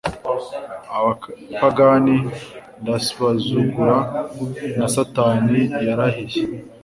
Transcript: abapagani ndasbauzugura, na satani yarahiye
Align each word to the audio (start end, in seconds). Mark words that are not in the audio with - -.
abapagani 1.57 2.15
ndasbauzugura, 2.81 3.97
na 4.77 4.87
satani 4.93 5.59
yarahiye 5.87 6.41